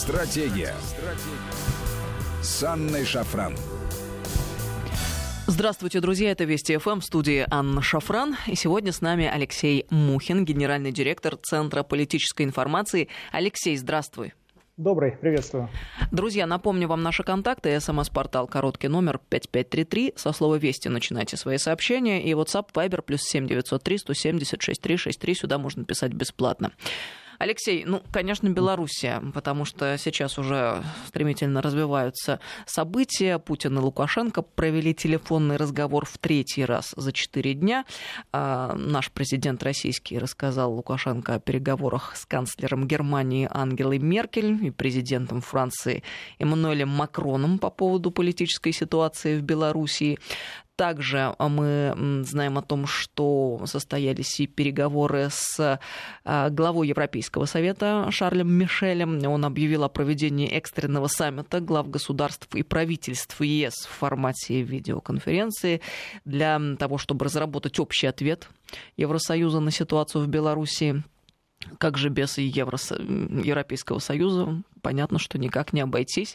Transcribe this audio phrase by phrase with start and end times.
[0.00, 0.74] Стратегия.
[0.80, 2.40] Стратегия.
[2.40, 3.54] С Анной Шафран.
[5.46, 6.30] Здравствуйте, друзья.
[6.30, 8.34] Это Вести ФМ в студии Анна Шафран.
[8.46, 13.08] И сегодня с нами Алексей Мухин, генеральный директор Центра политической информации.
[13.30, 14.32] Алексей, здравствуй.
[14.78, 15.68] Добрый, приветствую.
[16.10, 17.78] Друзья, напомню вам наши контакты.
[17.78, 20.14] СМС-портал короткий номер 5533.
[20.16, 22.24] Со слова «Вести» начинайте свои сообщения.
[22.24, 25.34] И WhatsApp Viber плюс 7903 170 6363.
[25.34, 26.72] Сюда можно писать бесплатно.
[27.40, 33.38] Алексей, ну, конечно, Белоруссия, потому что сейчас уже стремительно развиваются события.
[33.38, 37.86] Путин и Лукашенко провели телефонный разговор в третий раз за четыре дня.
[38.30, 45.40] А, наш президент российский рассказал Лукашенко о переговорах с канцлером Германии Ангелой Меркель и президентом
[45.40, 46.02] Франции
[46.40, 50.18] Эммануэлем Макроном по поводу политической ситуации в Белоруссии.
[50.80, 55.78] Также а, мы знаем о том, что состоялись и переговоры с
[56.24, 59.22] а, главой Европейского совета Шарлем Мишелем.
[59.26, 65.82] Он объявил о проведении экстренного саммита глав государств и правительств ЕС в формате видеоконференции
[66.24, 68.48] для того, чтобы разработать общий ответ
[68.96, 71.02] Евросоюза на ситуацию в Беларуси.
[71.78, 72.78] Как же без Евро...
[72.98, 74.62] Европейского Союза?
[74.82, 76.34] Понятно, что никак не обойтись.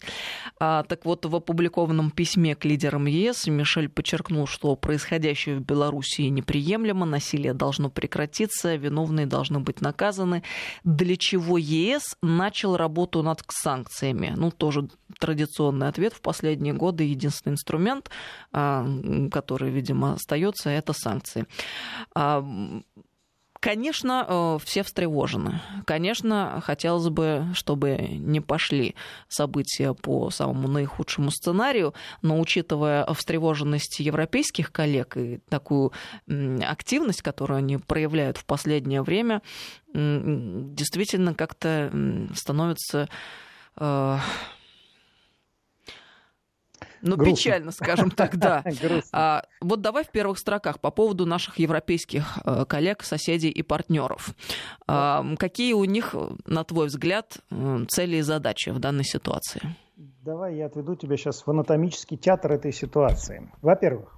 [0.60, 6.30] А, так вот, в опубликованном письме к лидерам ЕС Мишель подчеркнул, что происходящее в Белоруссии
[6.30, 10.44] неприемлемо, насилие должно прекратиться, виновные должны быть наказаны,
[10.84, 14.34] для чего ЕС начал работу над санкциями.
[14.36, 14.90] Ну, тоже
[15.20, 17.04] традиционный ответ в последние годы.
[17.04, 18.12] Единственный инструмент,
[18.52, 18.86] а,
[19.32, 21.48] который, видимо, остается, это санкции.
[23.66, 25.60] Конечно, э, все встревожены.
[25.88, 28.94] Конечно, хотелось бы, чтобы не пошли
[29.28, 35.94] события по самому наихудшему сценарию, но учитывая встревоженность европейских коллег и такую
[36.62, 39.42] активность, которую они проявляют в последнее время,
[39.96, 41.92] действительно как-то
[42.36, 43.10] становится
[43.78, 44.18] э,
[47.06, 47.36] ну, Грустно.
[47.36, 48.64] печально, скажем так, да.
[49.12, 54.36] а, вот давай в первых строках по поводу наших европейских э, коллег, соседей и партнеров.
[54.88, 57.38] А, какие у них, на твой взгляд,
[57.88, 59.62] цели и задачи в данной ситуации?
[60.26, 63.52] Давай я отведу тебя сейчас в анатомический театр этой ситуации.
[63.62, 64.15] Во-первых,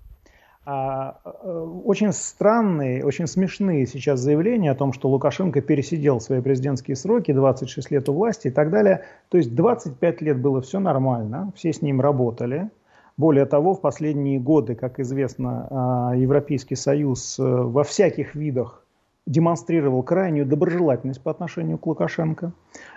[0.67, 7.91] очень странные, очень смешные сейчас заявления о том, что Лукашенко пересидел свои президентские сроки, 26
[7.91, 9.05] лет у власти и так далее.
[9.29, 12.69] То есть 25 лет было все нормально, все с ним работали.
[13.15, 18.83] Более того, в последние годы, как известно, а, Европейский Союз э, во всяких видах
[19.27, 22.53] демонстрировал крайнюю доброжелательность по отношению к Лукашенко,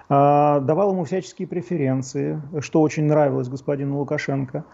[0.08, 4.64] а, давал ему всяческие преференции, что очень нравилось господину Лукашенко.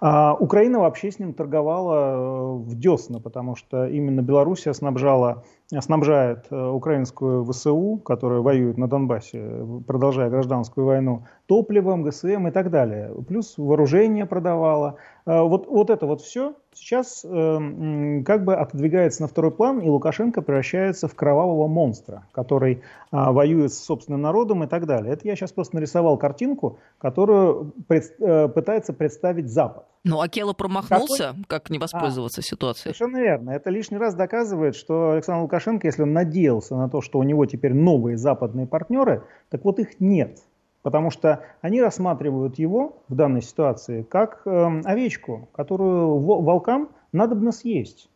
[0.00, 5.42] А Украина вообще с ним торговала э, в десна, потому что именно Белоруссия снабжала,
[5.80, 9.42] снабжает э, украинскую ВСУ, которая воюет на Донбассе,
[9.86, 13.10] продолжая гражданскую войну, топливом, ГСМ и так далее.
[13.26, 14.96] Плюс вооружение продавала.
[15.24, 19.88] Э, вот, вот это вот все сейчас э, как бы отодвигается на второй план, и
[19.88, 25.12] Лукашенко превращается в кровавого монстра, который э, воюет с собственным народом и так далее.
[25.12, 29.86] Это я сейчас просто нарисовал картинку, которую пред, э, пытается представить Запад.
[30.04, 31.44] Ну, Акела промахнулся, Какой?
[31.48, 32.94] как не воспользоваться а, ситуацией.
[32.94, 33.50] Совершенно верно.
[33.50, 37.44] Это лишний раз доказывает, что Александр Лукашенко, если он надеялся на то, что у него
[37.46, 40.38] теперь новые западные партнеры, так вот их нет.
[40.86, 47.50] Потому что они рассматривают его в данной ситуации как э, овечку, которую волкам надо бы
[47.50, 48.08] съесть.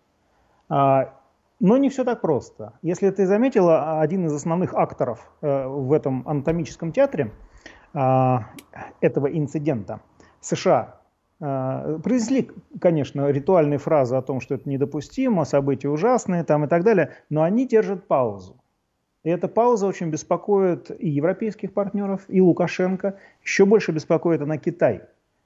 [0.68, 1.12] А,
[1.58, 2.74] но не все так просто.
[2.80, 7.32] Если ты заметила, один из основных акторов э, в этом анатомическом театре
[7.92, 8.36] э,
[9.00, 10.00] этого инцидента,
[10.40, 11.00] США,
[11.40, 16.84] э, произнесли, конечно, ритуальные фразы о том, что это недопустимо, события ужасные там и так
[16.84, 18.60] далее, но они держат паузу.
[19.22, 23.18] И эта пауза очень беспокоит и европейских партнеров, и Лукашенко.
[23.44, 25.02] Еще больше беспокоит она Китай.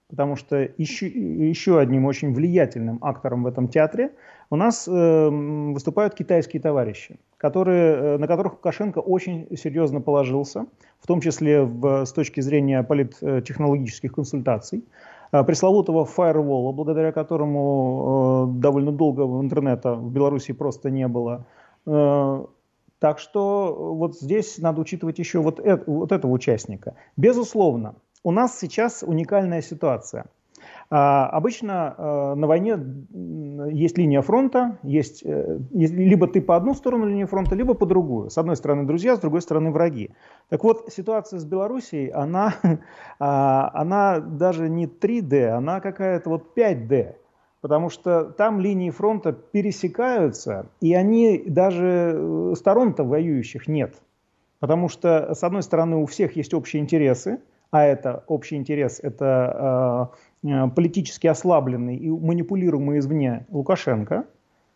[0.09, 4.13] Потому что еще, еще одним очень влиятельным актором в этом театре
[4.51, 10.67] у нас э, выступают китайские товарищи, которые, э, на которых Лукашенко очень серьезно положился,
[11.01, 14.85] в том числе в, с точки зрения политтехнологических консультаций
[15.33, 21.47] э, пресловутого фаервола, благодаря которому э, довольно долго интернета в Беларуси просто не было,
[21.87, 22.45] э,
[23.05, 26.95] так что э, вот здесь надо учитывать еще вот, это, вот этого участника.
[27.19, 30.25] Безусловно, у нас сейчас уникальная ситуация.
[30.89, 32.79] А, обычно а, на войне
[33.71, 38.31] есть линия фронта, есть, э, либо ты по одну сторону линии фронта, либо по другую.
[38.31, 40.13] С одной стороны друзья, с другой стороны враги.
[40.49, 42.55] Так вот, ситуация с Белоруссией, она,
[43.19, 47.17] а, она даже не 3D, она какая-то вот 5D
[47.65, 53.95] потому что там линии фронта пересекаются, и они даже э, сторон-то воюющих нет.
[54.61, 57.41] Потому что, с одной стороны, у всех есть общие интересы,
[57.71, 60.11] а это общий интерес, это
[60.43, 64.27] э, политически ослабленный и манипулируемый извне Лукашенко.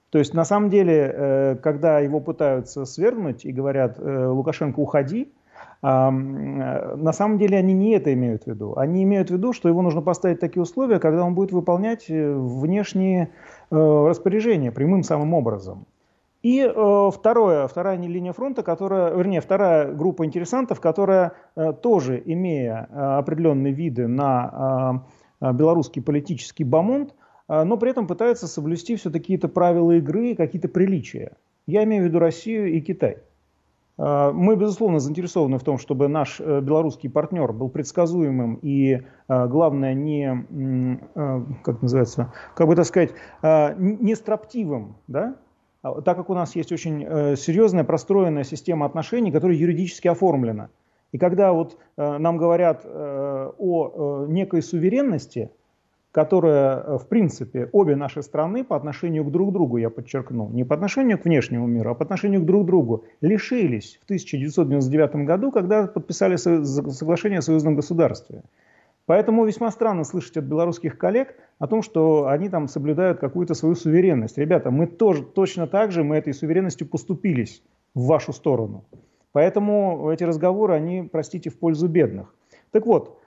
[0.08, 5.30] То есть на самом деле, когда его пытаются свергнуть и говорят Лукашенко уходи,
[5.80, 8.76] на самом деле они не это имеют в виду.
[8.76, 12.34] Они имеют в виду, что его нужно поставить такие условия, когда он будет выполнять э,
[12.34, 13.30] внешние
[13.70, 15.86] э, распоряжения прямым самым образом.
[16.42, 21.32] И э, второе, вторая линия фронта, которая, вернее, вторая группа интересантов, которая
[21.82, 25.04] тоже, имея определенные виды на
[25.40, 27.14] белорусский политический бомонд,
[27.48, 31.32] но при этом пытается соблюсти все какие-то правила игры, какие-то приличия.
[31.66, 33.18] Я имею в виду Россию и Китай.
[33.98, 39.48] А, мы, безусловно, заинтересованы в том, чтобы наш э, белорусский партнер был предсказуемым и, а,
[39.48, 40.46] главное, не,
[41.14, 43.10] а, как называется, как бы так сказать,
[43.42, 45.36] не строптивым, да?
[45.82, 50.70] так как у нас есть очень э, серьезная простроенная система отношений, которая юридически оформлена.
[51.12, 55.50] И когда вот э, нам говорят о некой суверенности,
[56.12, 60.64] которая, э, в принципе, обе наши страны по отношению к друг другу, я подчеркну, не
[60.64, 65.52] по отношению к внешнему миру, а по отношению к друг другу, лишились в 1999 году,
[65.52, 68.42] когда подписали соглашение о союзном государстве.
[69.06, 73.74] Поэтому весьма странно слышать от белорусских коллег о том, что они там соблюдают какую-то свою
[73.74, 74.36] суверенность.
[74.36, 77.62] Ребята, мы тоже точно так же, мы этой суверенностью поступились
[77.94, 78.84] в вашу сторону.
[79.32, 82.34] Поэтому эти разговоры, они, простите, в пользу бедных.
[82.70, 83.18] Так вот,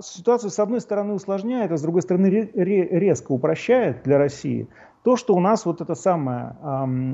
[0.00, 4.68] ситуацию с одной стороны усложняет, а с другой стороны резко упрощает для России
[5.02, 6.56] то, что у нас вот эта самая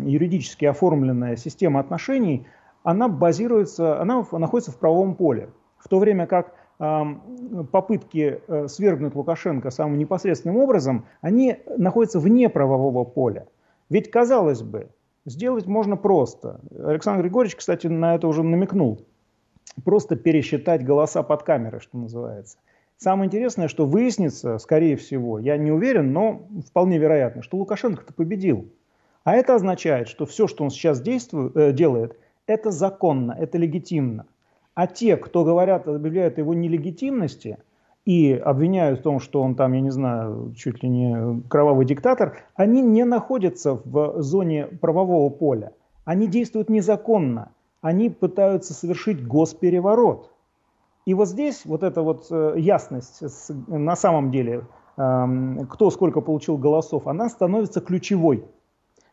[0.05, 2.47] юридически оформленная система отношений,
[2.83, 5.51] она базируется, она находится в правовом поле.
[5.79, 13.05] В то время как попытки э, свергнуть Лукашенко самым непосредственным образом, они находятся вне правового
[13.05, 13.47] поля.
[13.91, 14.89] Ведь, казалось бы,
[15.25, 16.61] сделать можно просто.
[16.77, 19.07] Александр Григорьевич, кстати, на это уже намекнул
[19.85, 22.59] просто пересчитать голоса под камерой, что называется.
[22.97, 28.71] Самое интересное, что выяснится, скорее всего, я не уверен, но вполне вероятно, что Лукашенко-то победил.
[29.25, 32.17] А это означает, что все, что он сейчас действует, э, делает,
[32.47, 34.27] это законно, это легитимно.
[34.75, 37.59] А те, кто говорят, объявляют его нелегитимности
[38.05, 42.39] и обвиняют в том, что он там, я не знаю, чуть ли не кровавый диктатор,
[42.55, 45.73] они не находятся в зоне правового поля.
[46.05, 47.54] Они действуют незаконно
[47.85, 50.33] они пытаются совершить госпереворот.
[51.05, 53.21] И вот здесь вот эта вот э, ясность
[53.69, 54.63] на самом деле,
[54.97, 58.47] эм, кто сколько получил голосов, она становится ключевой.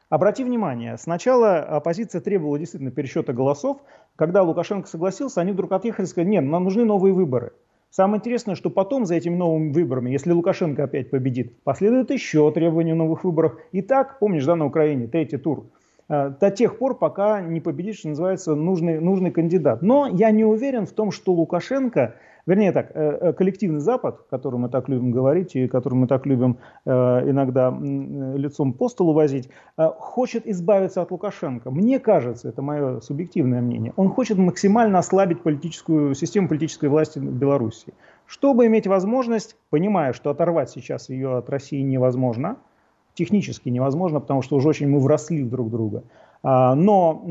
[0.07, 3.81] Обрати внимание, сначала оппозиция требовала действительно пересчета голосов.
[4.15, 7.51] Когда Лукашенко согласился, они вдруг отъехали и сказали, нет, нам нужны новые выборы.
[7.89, 12.93] Самое интересное, что потом за этими новыми выборами, если Лукашенко опять победит, последует еще требования
[12.93, 13.59] новых выборов.
[13.73, 15.65] И так, помнишь, да, на Украине, третий тур–
[16.11, 19.81] до тех пор, пока не победит, что называется, нужный, нужный кандидат.
[19.81, 22.15] Но я не уверен в том, что Лукашенко,
[22.45, 26.25] вернее так, э, э, коллективный Запад, о мы так любим говорить и который мы так
[26.25, 31.71] любим иногда лицом по столу возить, хочет избавиться от Лукашенко.
[31.71, 37.23] Мне кажется, это мое субъективное мнение, он хочет максимально ослабить политическую систему политической власти в
[37.23, 37.93] Беларуси,
[38.25, 42.57] чтобы иметь возможность, понимая, что оторвать сейчас ее от России невозможно–
[43.13, 46.03] технически невозможно, потому что уже очень мы вросли друг друга.
[46.43, 47.25] А, но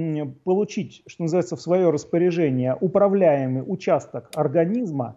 [0.45, 5.17] получить, что называется, в свое распоряжение управляемый участок организма,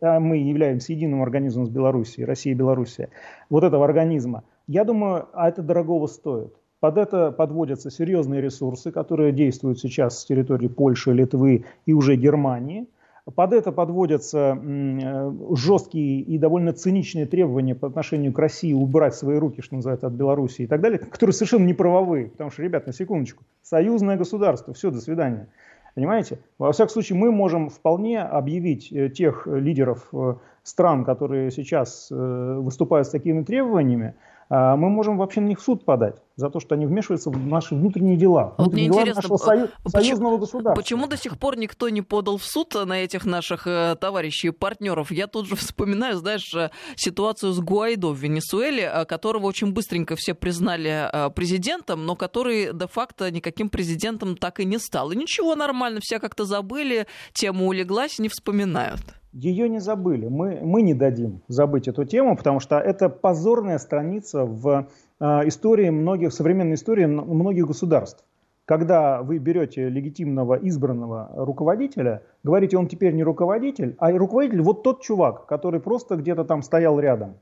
[0.00, 3.08] а мы являемся единым организмом с Белоруссией, Россия и Белоруссия,
[3.50, 6.54] вот этого организма, я думаю, а это дорогого стоит.
[6.78, 12.86] Под это подводятся серьезные ресурсы, которые действуют сейчас с территории Польши, Литвы и уже Германии–
[13.30, 19.38] под это подводятся э, жесткие и довольно циничные требования по отношению к России убрать свои
[19.38, 22.28] руки, что называется, от Беларуси и так далее, которые совершенно неправовые.
[22.30, 25.48] Потому что, ребят, на секундочку, союзное государство, все, до свидания.
[25.94, 26.40] Понимаете?
[26.58, 33.08] Во всяком случае, мы можем вполне объявить э, тех лидеров э, стран, которые сейчас выступают
[33.08, 34.14] с такими требованиями,
[34.52, 37.74] мы можем вообще на них в суд подать за то, что они вмешиваются в наши
[37.74, 38.54] внутренние дела.
[38.58, 39.68] Вот мне дела интересно, нашего сою...
[39.82, 40.82] почему, союзного государства.
[40.82, 44.50] Почему до сих пор никто не подал в суд на этих наших э, товарищей и
[44.50, 45.10] партнеров?
[45.10, 50.16] Я тут же вспоминаю, знаешь, э, ситуацию с Гуайдо в Венесуэле, э, которого очень быстренько
[50.16, 55.12] все признали э, президентом, но который де-факто никаким президентом так и не стал.
[55.12, 59.02] И ничего, нормально, все как-то забыли, тема улеглась, не вспоминают
[59.32, 60.28] ее не забыли.
[60.28, 64.86] Мы, мы не дадим забыть эту тему, потому что это позорная страница в
[65.20, 68.24] э, истории многих, современной истории многих государств.
[68.64, 75.02] Когда вы берете легитимного избранного руководителя, говорите, он теперь не руководитель, а руководитель вот тот
[75.02, 77.34] чувак, который просто где-то там стоял рядом.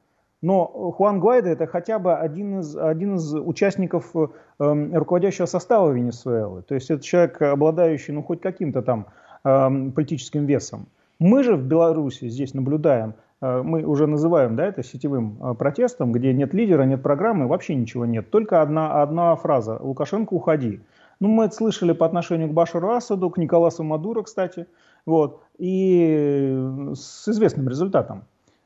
[0.42, 0.64] Но
[0.97, 4.28] Хуан Гуайдо это хотя бы один из, один из участников э,
[4.59, 6.62] руководящего состава Венесуэлы.
[6.62, 9.06] То есть это человек, обладающий ну, хоть каким-то там
[9.44, 10.87] э, политическим весом.
[11.20, 16.12] Мы же в Беларуси здесь наблюдаем, э, мы уже называем да, это сетевым э, протестом,
[16.12, 18.30] где нет лидера, нет программы, вообще ничего нет.
[18.30, 20.80] Только одна, одна фраза «Лукашенко, уходи».
[21.20, 24.66] Ну, мы это слышали по отношению к Башару Асаду, к Николасу Мадуро, кстати,
[25.04, 26.58] вот, и
[26.94, 28.24] с известным результатом.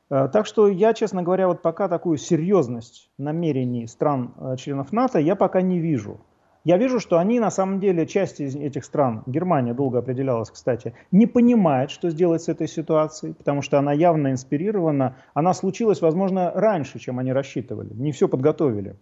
[0.09, 5.61] Э, так что я, честно говоря, вот пока такую серьезность намерений стран-членов НАТО я пока
[5.61, 6.21] не вижу.
[6.65, 10.95] Я вижу, что они на самом деле, часть из этих стран, Германия долго определялась, кстати,
[11.11, 15.15] не понимает, что сделать с этой ситуацией, потому что она явно инспирирована.
[15.35, 17.93] Она случилась, возможно, раньше, чем они рассчитывали.
[17.93, 18.95] Не все подготовили.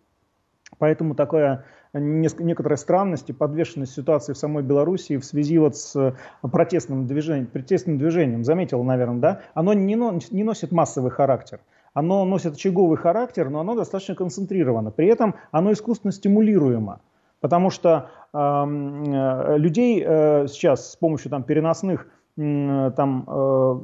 [0.77, 7.07] Поэтому такая некоторая странность и подвешенность ситуации в самой Белоруссии в связи вот с протестным
[7.07, 11.61] движением, протестным движением, заметил, наверное, да, оно не, не носит массовый характер.
[11.93, 14.91] Оно носит очаговый характер, но оно достаточно концентрировано.
[14.91, 16.99] При этом оно искусственно стимулируемо.
[17.43, 22.07] Потому что э, людей э, сейчас с помощью там, переносных
[22.37, 23.79] там, э,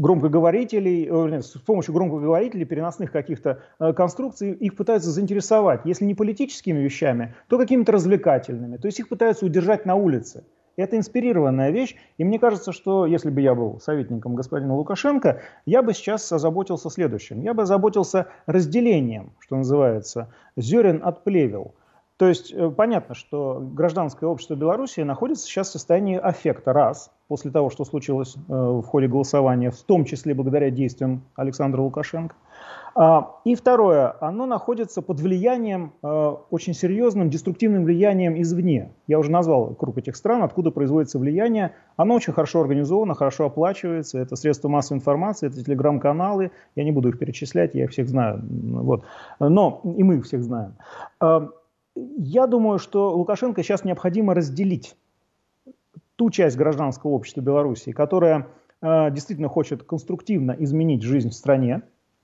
[0.00, 6.78] громкоговорителей, э, с помощью громкоговорителей, переносных каких-то э, конструкций, их пытаются заинтересовать, если не политическими
[6.78, 8.76] вещами, то какими-то развлекательными.
[8.76, 10.44] То есть их пытаются удержать на улице.
[10.76, 15.82] Это инспирированная вещь, и мне кажется, что если бы я был советником господина Лукашенко, я
[15.82, 17.40] бы сейчас озаботился следующим.
[17.40, 21.74] Я бы озаботился разделением, что называется, зерен от плевел–
[22.16, 27.50] то есть э, понятно, что гражданское общество Беларуси находится сейчас в состоянии аффекта, раз, после
[27.50, 32.36] того, что случилось э, в ходе голосования, в том числе благодаря действиям Александра Лукашенко.
[32.96, 38.92] А, и второе, оно находится под влиянием, э, очень серьезным деструктивным влиянием извне.
[39.08, 41.74] Я уже назвал круг этих стран, откуда производится влияние.
[41.96, 44.20] Оно очень хорошо организовано, хорошо оплачивается.
[44.20, 46.52] Это средства массовой информации, это телеграм-каналы.
[46.76, 48.40] Я не буду их перечислять, я их всех знаю.
[48.48, 49.02] Вот.
[49.40, 50.76] Но и мы их всех знаем.
[51.96, 54.96] Я думаю, что Лукашенко сейчас необходимо разделить
[56.16, 58.48] ту часть гражданского общества Беларуси, которая
[58.80, 61.82] э, действительно хочет конструктивно изменить жизнь в стране,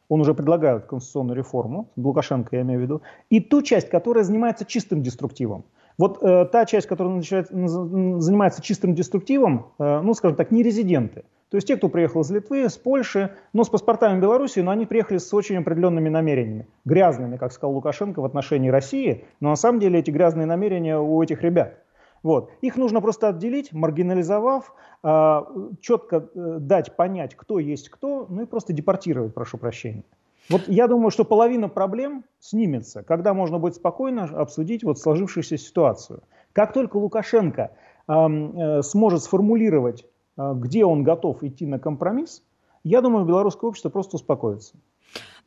[0.08, 4.64] он уже предлагает конституционную реформу, Лукашенко я имею в виду, и ту часть, которая занимается
[4.64, 5.64] чистым деструктивом.
[5.98, 11.24] Вот э, та часть, которая начинает, занимается чистым деструктивом, э, ну, скажем так, не резиденты–
[11.50, 14.86] то есть те, кто приехал из Литвы, с Польши, но с паспортами Беларуси, но они
[14.86, 16.68] приехали с очень определенными намерениями.
[16.84, 21.20] Грязными, как сказал Лукашенко, в отношении России, но на самом деле эти грязные намерения у
[21.20, 21.82] этих ребят.
[22.22, 22.52] Вот.
[22.60, 25.44] Их нужно просто отделить, маргинализовав, а,
[25.80, 30.04] четко э, дать понять, кто есть кто, ну и просто депортировать, прошу прощения.
[30.50, 36.22] Вот я думаю, что половина проблем снимется, когда можно будет спокойно обсудить вот сложившуюся ситуацию.
[36.52, 37.70] Как только Лукашенко
[38.08, 40.04] э, сможет сформулировать
[40.40, 42.42] а, где он готов идти на компромисс,
[42.82, 44.74] я думаю, белорусское общество просто успокоится.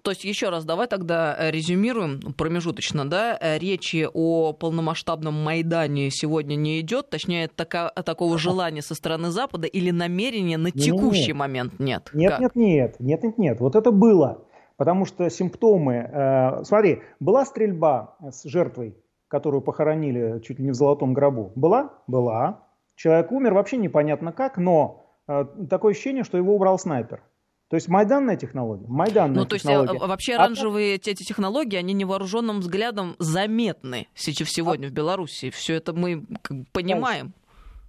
[0.04, 6.12] То есть, еще раз, давай тогда э, резюмируем промежуточно, да, э, речи о полномасштабном Майдане
[6.12, 11.36] сегодня не идет, точнее, така, такого желания со стороны Запада или намерения на текущий нет.
[11.38, 12.10] момент нет?
[12.14, 12.42] Нет, как?
[12.42, 14.44] нет, нет, нет, нет, нет, вот это было,
[14.84, 18.98] потому что симптомы, э, смотри, была стрельба с жертвой,
[19.30, 21.94] которую похоронили чуть ли не в золотом гробу, была?
[22.06, 22.66] Была.
[22.96, 27.24] Человек умер вообще непонятно как, но э, такое ощущение, что его убрал снайпер.
[27.70, 30.00] То есть майданная технология, майданная Ну, то есть технология.
[30.04, 30.96] А, вообще оранжевые а...
[30.96, 34.90] эти технологии, они невооруженным взглядом заметны сейчас сегодня а...
[34.90, 35.50] в Беларуси.
[35.50, 36.26] Все это мы
[36.74, 37.32] понимаем.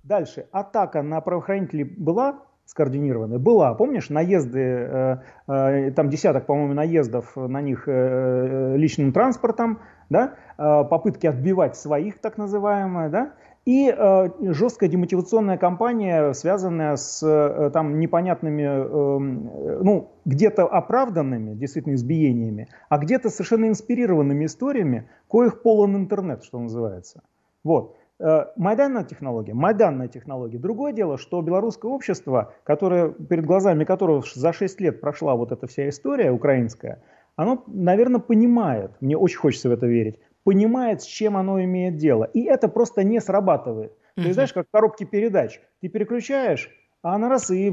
[0.05, 0.37] Дальше.
[0.37, 0.49] Дальше.
[0.53, 3.39] Атака на правоохранителей была скоординированная?
[3.39, 3.75] Была.
[3.75, 5.17] Помнишь, наезды, э,
[5.49, 9.81] э, там десяток, по-моему, наездов на них э, личным транспортом,
[10.11, 10.35] да?
[10.57, 13.33] Попытки отбивать своих, так называемые, да?
[13.65, 13.91] И
[14.41, 23.31] жесткая демотивационная кампания, связанная с там непонятными, э, ну, где-то оправданными, действительно, избиениями, а где-то
[23.31, 27.23] совершенно инспирированными историями, коих полон интернет, что называется.
[27.65, 27.97] Вот.
[28.21, 30.59] Э, майданная технология, майданная технология.
[30.59, 35.67] Другое дело, что белорусское общество, которое, перед глазами которого за 6 лет прошла вот эта
[35.67, 37.03] вся история украинская,
[37.35, 42.25] оно, наверное, понимает, мне очень хочется в это верить, понимает, с чем оно имеет дело.
[42.25, 43.91] И это просто не срабатывает.
[43.91, 44.15] Mm-hmm.
[44.15, 45.61] То есть, знаешь, как в коробке передач.
[45.81, 46.71] Ты переключаешь,
[47.03, 47.71] а она раз и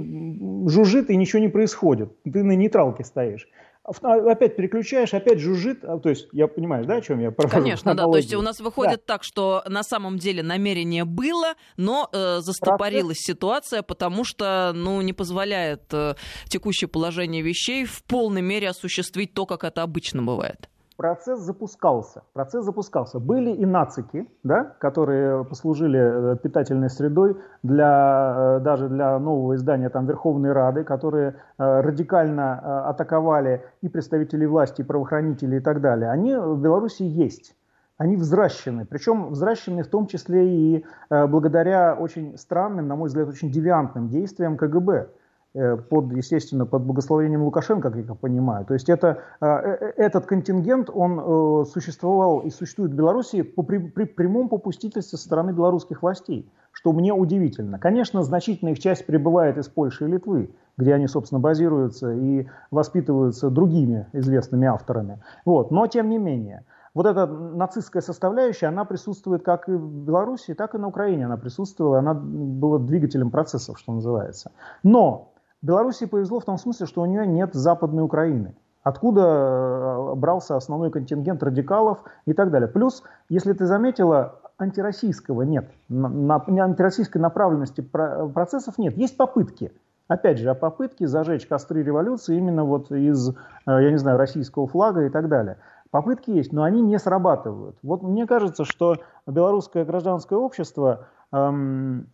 [0.68, 2.12] жужжит, и ничего не происходит.
[2.24, 3.48] Ты на нейтралке стоишь.
[3.84, 5.84] А, опять переключаешь, опять жужжит.
[5.84, 7.58] А, то есть, я понимаю, да, о чем я провожу?
[7.58, 8.04] Конечно, да.
[8.04, 9.14] То есть у нас выходит да.
[9.14, 13.26] так, что на самом деле намерение было, но э, застопорилась Процесс.
[13.26, 16.14] ситуация, потому что, ну, не позволяет э,
[16.46, 20.71] текущее положение вещей в полной мере осуществить то, как это обычно бывает
[21.02, 22.22] процесс запускался.
[22.34, 23.20] Процесс запускался.
[23.20, 29.90] Были и нацики, да, которые послужили э, питательной средой для, э, даже для нового издания
[29.90, 36.12] там, Верховной Рады, которые э, радикально атаковали и представителей власти, и правоохранителей и так далее.
[36.12, 37.56] Они в Беларуси есть.
[37.98, 43.52] Они взращены, причем взращены в том числе и благодаря очень странным, на мой взгляд, очень
[43.52, 45.08] девиантным действиям КГБ.
[45.54, 48.66] Э, под, естественно, под благословением Лукашенко, как я понимаю.
[48.66, 53.80] То есть это, э, э, этот контингент, он существовал и существует в Беларуси по, при,
[53.80, 57.80] при прямом попустительстве со стороны белорусских властей, что мне удивительно.
[57.80, 63.50] Конечно, значительная их часть прибывает из Польши и Литвы, где они, собственно, базируются и воспитываются
[63.50, 65.22] другими известными авторами.
[65.44, 65.70] Вот.
[65.70, 70.76] Но, тем не менее, вот эта нацистская составляющая, она присутствует как и в Беларуси, так
[70.76, 74.52] и на Украине она присутствовала, она была двигателем процессов, что называется.
[74.82, 78.56] Но Белоруссии повезло в том смысле, что у нее нет Западной Украины.
[78.84, 82.68] Откуда э, брался основной контингент радикалов и так далее.
[82.68, 88.98] Плюс, если ты заметила, антироссийского нет, на, на, антироссийской направленности процессов нет.
[88.98, 89.72] Есть попытки.
[90.08, 93.34] Опять же, о попытке зажечь костры революции именно вот из, э,
[93.66, 95.58] я не знаю, российского флага и так далее.
[95.92, 97.78] Попытки есть, но они не срабатывают.
[97.84, 98.96] Вот мне кажется, что
[99.28, 102.08] белорусское гражданское общество эм,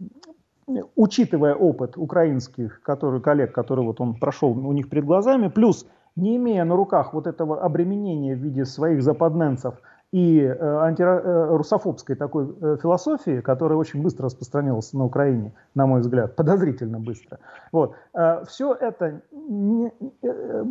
[0.95, 6.36] учитывая опыт украинских который, коллег, который вот он прошел у них перед глазами, плюс не
[6.38, 9.75] имея на руках вот этого обременения в виде своих западненцев
[10.12, 16.00] и э, антирусофобской э, такой э, философии, которая очень быстро распространилась на Украине, на мой
[16.00, 17.39] взгляд, подозрительно быстро.
[17.71, 17.95] Вот.
[18.13, 19.91] Э, все это не,
[20.24, 20.65] э,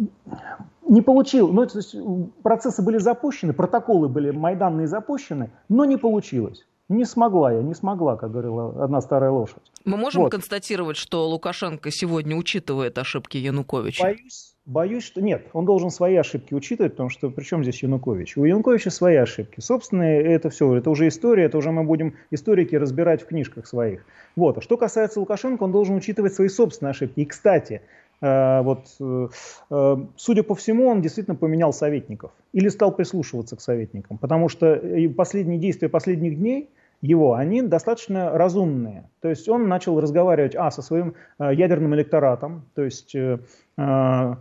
[0.88, 1.94] не получил, ну, то есть
[2.42, 6.66] процессы были запущены, протоколы были майданные запущены, но не получилось.
[6.88, 9.62] Не смогла я, не смогла, как говорила одна старая лошадь.
[9.84, 10.32] Мы можем вот.
[10.32, 14.04] констатировать, что Лукашенко сегодня учитывает ошибки Януковича?
[14.04, 15.48] Боюсь, боюсь, что нет.
[15.52, 18.36] Он должен свои ошибки учитывать, потому что при чем здесь Янукович?
[18.36, 19.58] У Януковича свои ошибки.
[19.58, 24.06] Собственно, это все, это уже история, это уже мы будем историки разбирать в книжках своих.
[24.36, 24.58] Вот.
[24.58, 27.18] А что касается Лукашенко, он должен учитывать свои собственные ошибки.
[27.18, 27.82] И, кстати,
[28.20, 29.28] э, вот, э,
[29.70, 34.80] э, судя по всему, он действительно поменял советников или стал прислушиваться к советникам, потому что
[35.16, 39.08] последние действия последних дней его, они достаточно разумные.
[39.20, 43.38] То есть он начал разговаривать а, со своим э, ядерным электоратом, то есть э,
[43.76, 44.34] э,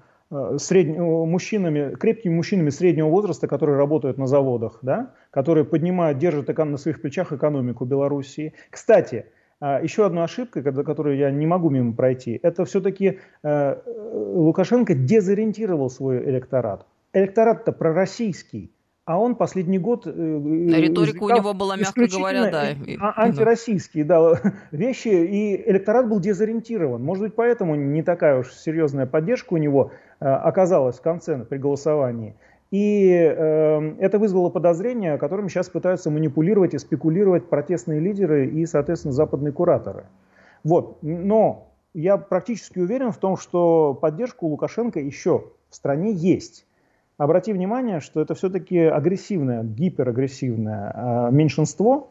[0.58, 6.78] средне, мужчинами, крепкими мужчинами среднего возраста, которые работают на заводах, да, которые поднимают, держат на
[6.78, 8.54] своих плечах экономику Белоруссии.
[8.70, 9.26] Кстати,
[9.62, 16.86] еще одна ошибка, которую я не могу мимо пройти, это все-таки Лукашенко дезориентировал свой электорат.
[17.14, 18.75] Электорат-то пророссийский.
[19.06, 20.08] А он последний год...
[20.08, 22.76] Э, э, Риторика у него была, мягко говоря, да.
[23.00, 24.42] А, антироссийские да,
[24.72, 27.04] вещи, и электорат был дезориентирован.
[27.04, 31.60] Может быть, поэтому не такая уж серьезная поддержка у него э, оказалась в конце при
[31.60, 32.36] голосовании.
[32.72, 39.14] И э, это вызвало подозрения, которыми сейчас пытаются манипулировать и спекулировать протестные лидеры и, соответственно,
[39.14, 40.06] западные кураторы.
[40.64, 40.98] Вот.
[41.04, 46.66] Но я практически уверен в том, что поддержка у Лукашенко еще в стране есть.
[47.18, 52.10] Обрати внимание, что это все-таки агрессивное, гиперагрессивное э, меньшинство,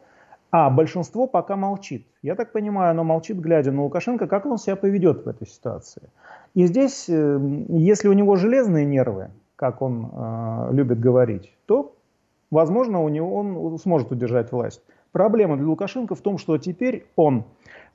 [0.49, 2.07] а большинство пока молчит.
[2.23, 6.09] Я так понимаю, оно молчит, глядя на Лукашенко, как он себя поведет в этой ситуации.
[6.55, 7.39] И здесь, э,
[7.69, 11.95] если у него железные нервы, как он э, любит говорить, то,
[12.49, 14.81] возможно, у него он сможет удержать власть.
[15.15, 17.45] Проблема для Лукашенко в том, что теперь он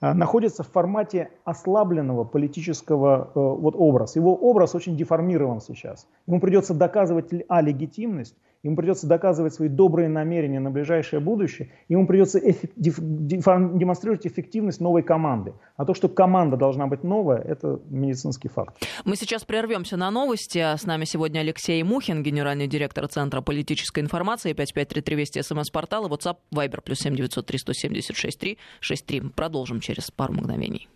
[0.00, 4.18] Э, находится в формате ослабленного политического э, вот образа.
[4.18, 6.06] Его образ очень деформирован сейчас.
[6.26, 12.06] Ему придется доказывать а, легитимность, ему придется доказывать свои добрые намерения на ближайшее будущее, ему
[12.06, 12.40] придется
[12.76, 15.54] деф, демонстрировать эффективность новой команды.
[15.76, 18.76] А то, что команда должна быть новая, это медицинский факт.
[19.04, 20.58] Мы сейчас прервемся на новости.
[20.58, 26.10] А с нами сегодня Алексей Мухин, генеральный директор Центра политической информации, 5533 Вести, СМС-портал и
[26.10, 29.20] WhatsApp, Viber, плюс 7903 176 3 63.
[29.34, 30.88] Продолжим через пару мгновений.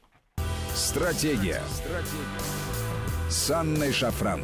[0.75, 1.61] Стратегия.
[1.71, 2.65] Стратегия.
[3.29, 4.41] С Анной Шафран.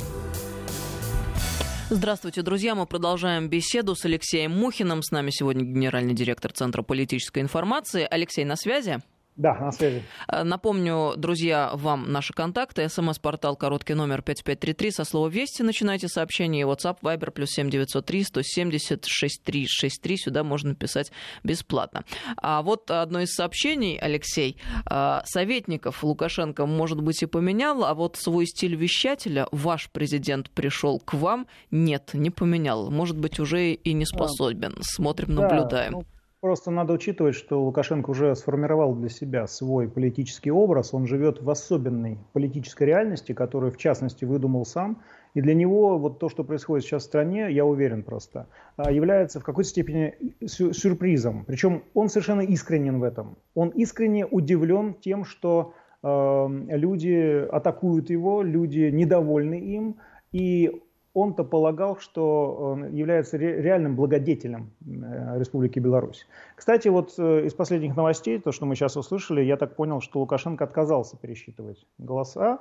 [1.92, 2.76] Здравствуйте, друзья.
[2.76, 5.03] Мы продолжаем беседу с Алексеем Мухиным.
[5.03, 8.07] С нами сегодня генеральный директор Центра политической информации.
[8.09, 9.00] Алексей, на связи?
[9.37, 10.03] Да, на связи.
[10.29, 12.88] Э, напомню, друзья, вам наши контакты.
[12.88, 14.90] СМС-портал короткий номер 5533.
[14.90, 16.66] Со слова «Вести» начинайте сообщение.
[16.66, 20.16] WhatsApp, Viber, плюс 7903 170 6363.
[20.16, 21.11] Сюда можно писать
[21.43, 22.05] бесплатно.
[22.37, 24.59] А вот одно из сообщений, Алексей.
[24.90, 30.99] Э, советников Лукашенко, может быть, и поменял, а вот свой стиль вещателя ваш президент пришел
[30.99, 31.47] к вам.
[31.71, 32.90] Нет, не поменял.
[32.90, 34.77] Может быть, уже и не способен.
[34.83, 35.93] Смотрим, наблюдаем.
[35.93, 36.05] Да, ну
[36.40, 40.94] Просто надо учитывать, что Лукашенко уже сформировал для себя свой политический образ.
[40.94, 45.03] Он живет в особенной политической реальности, которую, в частности, выдумал сам.
[45.35, 48.46] И для него вот то, что происходит сейчас в стране, я уверен просто,
[48.79, 50.14] а, является в какой-то степени
[50.46, 51.44] сюрпризом.
[51.44, 53.37] Причем он совершенно искренен в этом.
[53.55, 59.96] Он искренне удивлен тем, что э, люди атакуют его, люди недовольны им.
[60.33, 60.81] И
[61.12, 66.27] он-то полагал, что он является реальным благодетелем э, Республики Беларусь.
[66.55, 70.20] Кстати, вот э, из последних новостей, то, что мы сейчас услышали, я так понял, что
[70.20, 72.61] Лукашенко отказался пересчитывать голоса,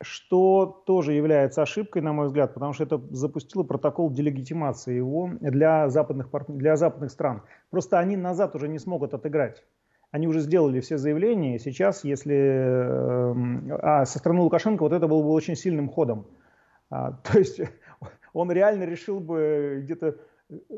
[0.00, 5.88] что тоже является ошибкой, на мой взгляд, потому что это запустило протокол делегитимации его для
[5.88, 7.42] западных, для западных стран.
[7.70, 9.64] Просто они назад уже не смогут отыграть.
[10.10, 12.34] Они уже сделали все заявления, и сейчас, если...
[12.34, 16.26] Эм, а со стороны Лукашенко вот это было бы очень сильным ходом.
[16.90, 17.60] А, то есть
[18.32, 20.16] он реально решил бы где-то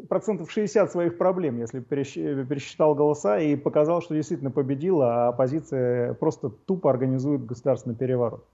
[0.08, 6.14] процентов 60 своих проблем, если бы пересчитал голоса и показал, что действительно победил, а оппозиция
[6.14, 8.44] просто тупо организует государственный переворот.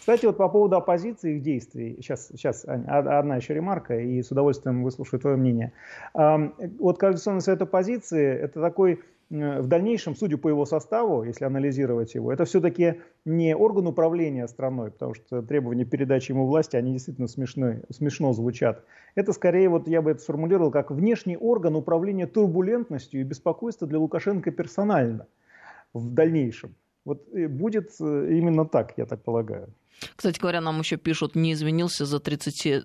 [0.00, 4.84] Кстати, вот по поводу оппозиции их действий, сейчас, сейчас одна еще ремарка, и с удовольствием
[4.84, 5.72] выслушаю твое мнение.
[6.14, 12.14] Вот Координационный совет оппозиции– это такой Э, в дальнейшем, судя по его составу, если анализировать
[12.14, 17.26] его, это все-таки не орган управления страной, потому что требования передачи ему власти, они действительно
[17.26, 18.84] смешны, смешно звучат.
[19.16, 23.98] Это скорее, вот я бы это сформулировал, как внешний орган управления турбулентностью и беспокойства для
[23.98, 25.26] Лукашенко персонально
[25.92, 26.74] в дальнейшем.
[27.04, 29.68] Вот э, будет э, именно так, я так полагаю.
[30.14, 32.84] Кстати говоря, нам еще пишут, не извинился за 33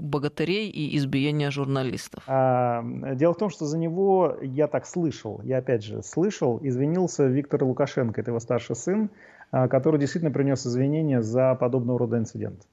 [0.00, 2.22] богатырей и избиение журналистов.
[2.26, 2.82] А,
[3.14, 7.64] дело в том, что за него я так слышал, я опять же слышал, извинился Виктор
[7.64, 9.10] Лукашенко, это его старший сын,
[9.50, 12.66] а, который действительно принес извинения за подобного рода инцидент.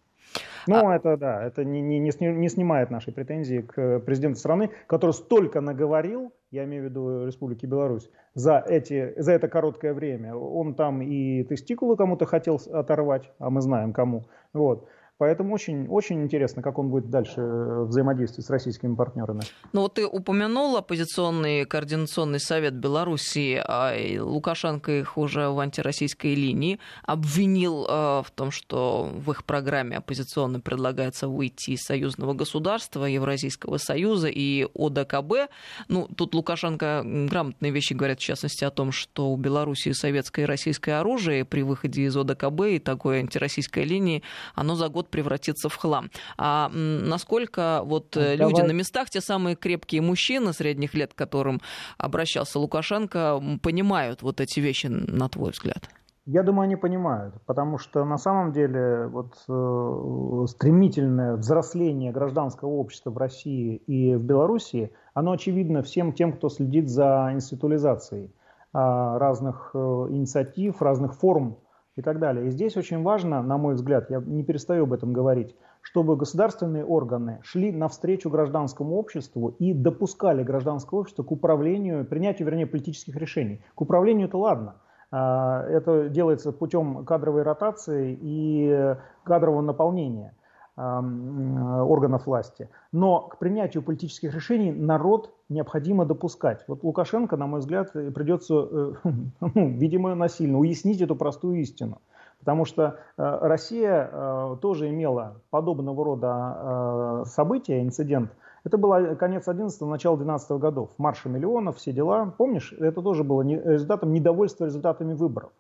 [0.68, 0.96] Ну, а...
[0.96, 6.34] это да, это не, не, не снимает нашей претензии к президенту страны, который столько наговорил,
[6.52, 10.36] я имею в виду Республики Беларусь, за, эти, за это короткое время.
[10.36, 14.26] Он там и тестикулы кому-то хотел оторвать, а мы знаем кому.
[14.54, 14.88] Вот.
[15.18, 19.44] Поэтому очень, очень интересно, как он будет дальше э, взаимодействовать с российскими партнерами.
[19.72, 26.80] Ну вот ты упомянул оппозиционный координационный совет Беларуси, а Лукашенко их уже в антироссийской линии
[27.04, 33.78] обвинил э, в том, что в их программе оппозиционно предлагается выйти из союзного государства, Евразийского
[33.78, 35.50] союза и ОДКБ.
[35.88, 40.46] Ну, тут Лукашенко грамотные вещи говорят, в частности, о том, что у Беларуси советское и
[40.46, 44.22] российское оружие при выходе из ОДКБ и такой антироссийской линии,
[44.56, 46.10] оно за год год превратиться в хлам.
[46.38, 48.38] А насколько вот ну, Давай.
[48.38, 51.62] люди на местах, те самые крепкие мужчины средних лет, к которым
[51.98, 55.90] обращался Лукашенко, понимают вот эти вещи, на твой взгляд?
[56.28, 63.12] Я думаю, они понимают, потому что на самом деле вот э, стремительное взросление гражданского общества
[63.12, 68.30] в России и в Белоруссии, оно очевидно всем тем, кто следит за институализацией э,
[68.74, 69.78] разных э,
[70.10, 71.58] инициатив, разных форм
[71.96, 72.48] и так далее.
[72.48, 76.84] И здесь очень важно, на мой взгляд, я не перестаю об этом говорить, чтобы государственные
[76.84, 83.62] органы шли навстречу гражданскому обществу и допускали гражданское общество к управлению, принятию, вернее, политических решений.
[83.76, 84.76] К управлению это ладно.
[85.12, 90.34] А, это делается путем кадровой ротации и кадрового наполнения
[90.78, 92.70] органов власти.
[92.92, 96.64] Но к принятию политических решений народ необходимо допускать.
[96.68, 98.94] Вот Лукашенко, на мой взгляд, придется, э,
[99.40, 102.02] ну, видимо, насильно уяснить эту простую истину.
[102.40, 108.32] Потому что э, Россия э, тоже имела подобного рода события, инцидент.
[108.64, 110.90] Это было конец 11 начало 12 годов.
[110.98, 112.34] Марша миллионов, все дела.
[112.38, 115.52] Помнишь, это тоже было результатом недовольства результатами выборов.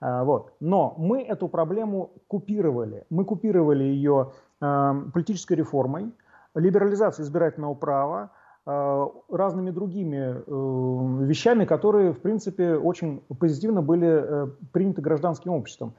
[0.00, 0.54] Вот.
[0.58, 3.04] Но мы эту проблему купировали.
[3.08, 6.12] Мы купировали ее политической реформой,
[6.54, 8.30] либерализацией избирательного права,
[8.66, 15.94] Э, разными другими э, вещами, которые, в принципе, очень позитивно были э, приняты гражданским обществом.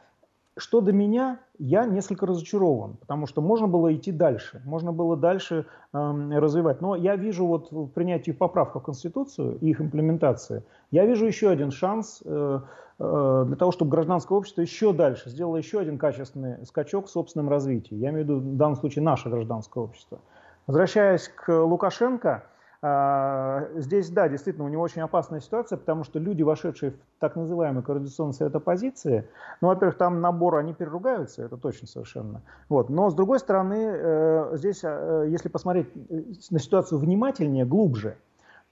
[0.61, 5.65] Что до меня, я несколько разочарован, потому что можно было идти дальше, можно было дальше
[5.91, 5.97] э,
[6.37, 6.81] развивать.
[6.81, 11.49] Но я вижу вот в принятии поправок в Конституцию и их имплементации, я вижу еще
[11.49, 12.59] один шанс э,
[12.99, 17.49] э, для того, чтобы гражданское общество еще дальше сделало еще один качественный скачок в собственном
[17.49, 17.95] развитии.
[17.95, 20.19] Я имею в виду в данном случае наше гражданское общество.
[20.67, 22.43] Возвращаясь к Лукашенко,
[22.83, 27.83] здесь, да, действительно, у него очень опасная ситуация, потому что люди, вошедшие в так называемый
[27.83, 29.29] координационный совет оппозиции,
[29.61, 32.41] ну, во-первых, там набор, они переругаются, это точно совершенно.
[32.69, 32.89] Вот.
[32.89, 38.17] Но, с другой стороны, э, здесь, э, если посмотреть э, на ситуацию внимательнее, глубже,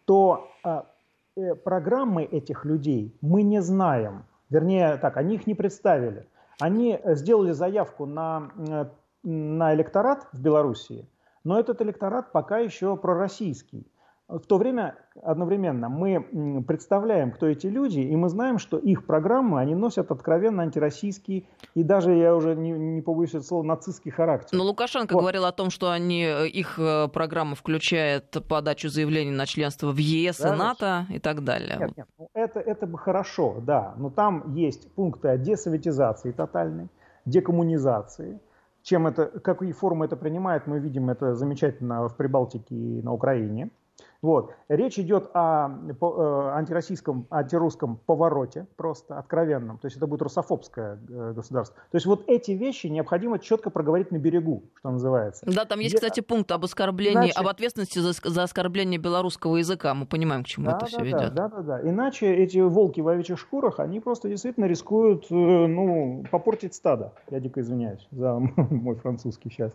[0.05, 0.85] то а,
[1.63, 4.25] программы этих людей мы не знаем.
[4.49, 6.25] Вернее, так, они их не представили.
[6.59, 8.49] Они сделали заявку на,
[9.23, 11.07] на электорат в Белоруссии,
[11.43, 13.85] но этот электорат пока еще пророссийский.
[14.29, 19.59] В то время одновременно мы представляем, кто эти люди, и мы знаем, что их программы,
[19.59, 24.55] они носят откровенно антироссийский и даже, я уже не, не побоюсь этого слова, нацистский характер.
[24.55, 25.21] Но Лукашенко вот.
[25.21, 29.97] говорил о том, что они, э, их э, программа включает подачу заявлений на членство в
[29.97, 31.77] ЕС да, и НАТО и так далее.
[31.79, 36.89] Нет, нет, ну это, это бы хорошо, да, но там есть пункты о десоветизации тотальной,
[37.25, 38.39] декоммунизации,
[38.83, 43.71] чем это, какие формы это принимает, мы видим это замечательно в Прибалтике и на Украине.
[44.21, 44.53] Вот.
[44.67, 49.77] Речь идет о, э, антироссийском, антирусском повороте, просто откровенном.
[49.77, 51.77] То есть это будет русофобское э, государство.
[51.91, 55.45] То есть вот эти вещи необходимо четко проговорить на берегу, что называется.
[55.45, 57.39] Да, там есть, кстати, пункт об оскорблении, Иначе...
[57.39, 59.93] об ответственности за, за оскорбление белорусского языка.
[59.93, 61.33] Мы понимаем, к чему да, это да, все да, ведет.
[61.33, 61.89] Да, да, да.
[61.89, 67.13] Иначе эти волки в овечьих шкурах, они просто действительно рискуют э, ну, попортить стадо.
[67.29, 69.71] Я дико извиняюсь за мой французский сейчас.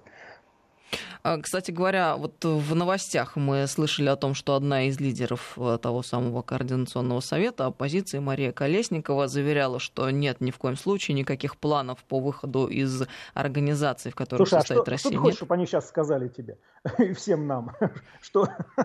[1.23, 5.79] А, кстати говоря, вот в новостях мы слышали о том, что одна из лидеров э,
[5.81, 11.57] того самого координационного совета оппозиции Мария Колесникова заверяла, что нет ни в коем случае никаких
[11.57, 15.11] планов по выходу из организации, в которой Слушай, состоит а что, Россия.
[15.11, 16.59] Что ты хочешь, чтобы они сейчас сказали тебе
[16.99, 17.73] и всем нам?
[18.21, 18.49] Что?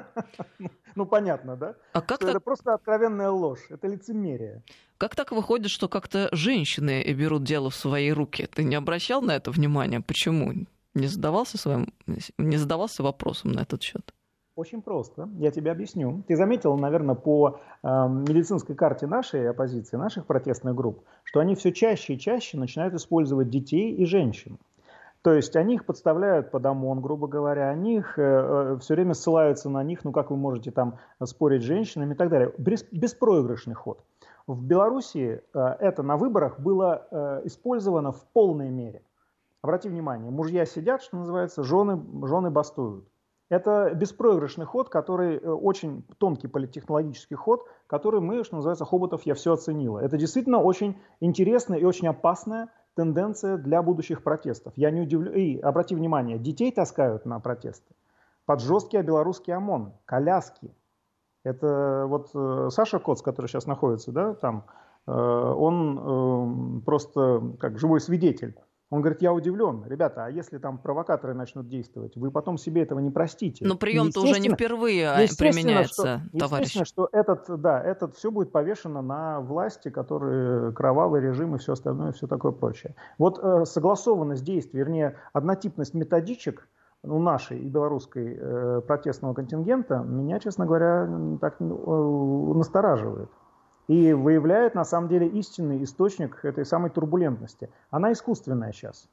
[0.96, 1.76] Ну, понятно, да?
[1.94, 2.30] А как так...
[2.30, 4.64] Это просто откровенная ложь, это лицемерие.
[4.98, 8.48] Как так выходит, что как-то женщины берут дело в свои руки?
[8.48, 10.02] Ты не обращал на это внимания?
[10.02, 10.52] Почему?
[11.00, 11.88] Не задавался, своим,
[12.38, 14.14] не задавался вопросом на этот счет?
[14.56, 15.30] Очень просто.
[15.38, 16.24] Я тебе объясню.
[16.28, 21.72] Ты заметил, наверное, по э, медицинской карте нашей оппозиции, наших протестных групп, что они все
[21.72, 24.58] чаще и чаще начинают использовать детей и женщин.
[25.22, 29.14] То есть они их подставляют под ОМОН, грубо говоря, они их э, э все время
[29.14, 32.54] ссылаются на них, ну как вы можете там спорить с женщинами и так далее.
[32.58, 34.04] Бес, беспроигрышный ход.
[34.48, 39.04] В Белоруссии э, это на выборах было э, использовано в полной мере.
[39.62, 43.06] Обрати внимание, мужья сидят, что называется, жены, жены бастуют.
[43.50, 49.34] Это беспроигрышный ход, который э, очень тонкий политтехнологический ход, который мы, что называется, Хоботов я
[49.34, 50.00] все оценила.
[50.00, 54.74] Это действительно очень интересная и очень опасная тенденция для будущих протестов.
[54.76, 55.34] Я не удивлю...
[55.34, 57.94] И обрати внимание, детей таскают на протесты.
[58.46, 60.74] Под жесткий белорусский ОМОН, коляски.
[61.44, 64.66] Это вот э, Саша Коц, который сейчас находится, да, там,
[65.08, 68.56] э, он просто как живой свидетель
[68.90, 69.86] он говорит, я удивлен.
[69.88, 73.66] Ребята, а если там провокаторы начнут действовать, вы потом себе этого не простите.
[73.66, 76.76] Но прием-то уже не впервые а, применяется, что, товарищ.
[76.76, 81.74] Естественно, что этот, да, этот все будет повешено на власти, которые кровавый режим и все
[81.74, 82.96] остальное, все такое прочее.
[83.20, 86.68] Вот э, согласованность действий, вернее, однотипность методичек
[87.04, 91.08] у нашей и белорусской э, протестного контингента меня, честно говоря,
[91.40, 93.30] так э, настораживает
[93.90, 97.70] и выявляет на самом деле истинный источник этой самой турбулентности.
[97.90, 99.10] Она искусственная сейчас,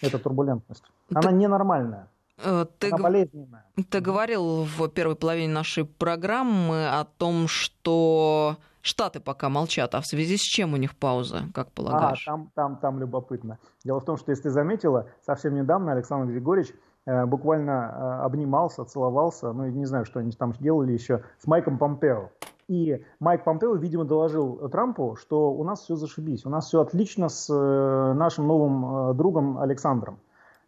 [0.00, 0.84] эта турбулентность.
[1.12, 2.08] Она ты, ненормальная.
[2.38, 3.64] Э, ты, она болезненная.
[3.90, 10.06] Ты говорил в первой половине нашей программы о том, что Штаты пока молчат, а в
[10.06, 12.26] связи с чем у них пауза, как а, полагаешь?
[12.26, 13.58] А, там, там, там любопытно.
[13.84, 16.72] Дело в том, что, если ты заметила, совсем недавно Александр Григорьевич
[17.06, 21.78] э, буквально э, обнимался, целовался, ну, не знаю, что они там делали еще, с Майком
[21.78, 22.30] Помпео.
[22.68, 27.28] И Майк Помпео, видимо, доложил Трампу, что у нас все зашибись, у нас все отлично
[27.28, 30.18] с э, нашим новым э, другом Александром.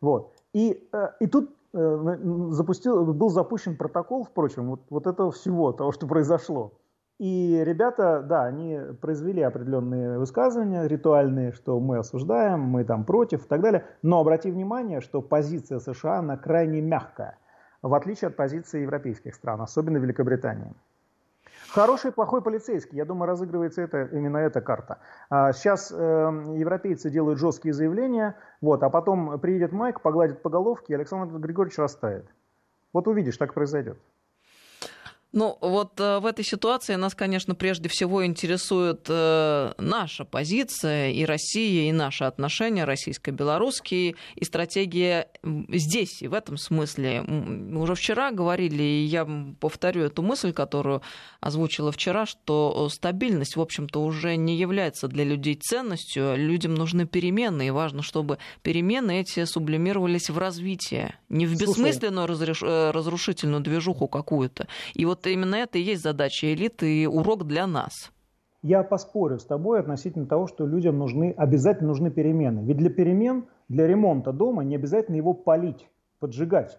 [0.01, 0.33] Вот.
[0.53, 6.07] И, э, и тут запустил, был запущен протокол, впрочем, вот, вот этого всего, того, что
[6.07, 6.71] произошло.
[7.19, 13.49] И ребята, да, они произвели определенные высказывания ритуальные, что мы осуждаем, мы там против и
[13.49, 13.85] так далее.
[14.03, 17.39] Но обрати внимание, что позиция США, она крайне мягкая,
[17.83, 20.75] в отличие от позиции европейских стран, особенно Великобритании.
[21.75, 22.97] Хороший и плохой полицейский.
[22.97, 25.01] Я думаю, разыгрывается это, именно эта карта.
[25.29, 30.93] А, сейчас э, европейцы делают жесткие заявления, вот, а потом приедет Майк, погладит по головке,
[30.93, 32.27] и Александр Григорьевич растает.
[32.93, 33.99] Вот увидишь, так произойдет.
[35.35, 41.25] Ну, вот э, в этой ситуации нас, конечно, прежде всего интересует э, наша позиция и
[41.25, 47.23] Россия, и наши отношения российско-белорусские, и стратегия здесь, и в этом смысле.
[47.23, 49.27] Мы уже вчера говорили, и я
[49.59, 51.03] повторю эту мысль, которую
[51.41, 56.37] озвучила вчера, что стабильность, в общем-то, уже не является для людей ценностью.
[56.37, 62.63] Людям нужны перемены, и важно, чтобы перемены эти сублимировались в развитие, не в бессмысленную разреш...
[62.63, 64.69] Э, разрушительную движуху какую-то.
[64.93, 68.13] И вот именно это и есть задача элиты и урок для нас.
[68.63, 72.65] Я поспорю с тобой относительно того, что людям нужны, обязательно нужны перемены.
[72.65, 75.87] Ведь для перемен, для ремонта дома не обязательно его полить,
[76.19, 76.79] поджигать.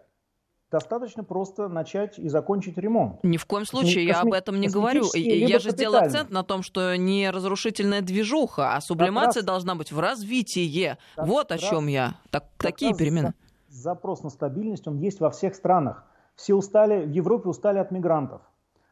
[0.72, 3.24] Достаточно просто начать и закончить ремонт.
[3.24, 4.10] Ни в коем случае, Косми...
[4.10, 5.06] я об этом не говорю.
[5.14, 9.46] Я же сделал акцент на том, что не разрушительная движуха, а сублимация раз...
[9.46, 10.98] должна быть в развитии.
[11.16, 12.16] Как вот о чем я.
[12.32, 13.34] Так, такие перемены.
[13.70, 16.04] Запрос на стабильность, он есть во всех странах.
[16.36, 18.42] Все устали, в Европе устали от мигрантов.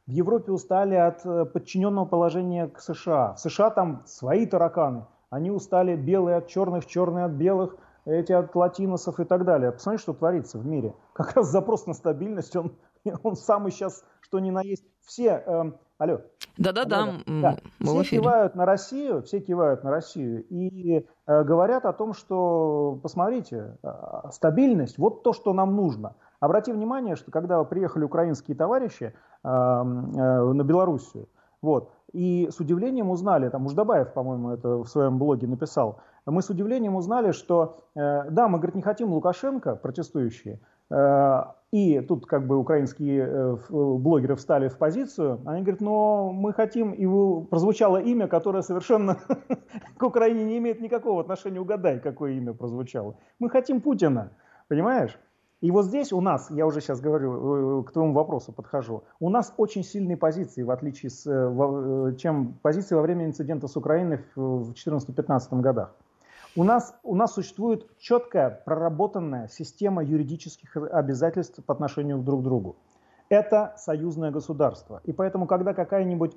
[0.07, 3.33] В Европе устали от э, подчиненного положения к США.
[3.33, 5.05] В США там свои тараканы.
[5.29, 7.75] Они устали белые от черных, черные от белых,
[8.05, 9.71] эти от латиносов и так далее.
[9.71, 10.93] Посмотри, что творится в мире.
[11.13, 12.75] Как раз запрос на стабильность, он,
[13.23, 14.83] он самый сейчас, что ни на есть.
[15.05, 15.71] Все э,
[16.03, 16.19] Алло.
[16.57, 17.57] Да-да-да, да.
[17.79, 23.77] Все кивают на Россию, все кивают на Россию и э, говорят о том, что, посмотрите,
[23.81, 23.89] э,
[24.31, 26.15] стабильность, вот то, что нам нужно.
[26.43, 31.29] Обрати внимание, что когда приехали украинские товарищи э, э, на Белоруссию,
[31.61, 36.49] вот, и с удивлением узнали, там Уждабаев, по-моему, это в своем блоге написал, мы с
[36.49, 42.45] удивлением узнали, что, э, да, мы, говорит, не хотим Лукашенко, протестующие, э, и тут как
[42.45, 47.05] бы украинские э, блогеры встали в позицию, они говорят, но мы хотим, и
[47.45, 49.15] прозвучало имя, которое совершенно
[49.97, 53.15] к Украине не имеет никакого отношения, угадай, какое имя прозвучало.
[53.39, 54.31] Мы хотим Путина,
[54.67, 55.17] понимаешь?
[55.63, 59.29] И вот здесь у нас, я уже сейчас говорю, э, к твоему вопросу подхожу, у
[59.29, 63.77] нас очень сильные позиции, в отличие с, э, э, чем позиции во время инцидента с
[63.77, 65.95] Украиной в 2014-2015 годах.
[66.57, 72.75] У нас, у нас существует четкая, проработанная система юридических обязательств по отношению друг к другу.
[73.29, 74.99] Это союзное государство.
[75.05, 76.35] И поэтому, когда какая-нибудь